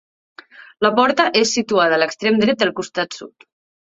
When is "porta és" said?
0.99-1.53